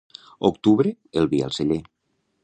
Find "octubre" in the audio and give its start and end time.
0.47-0.93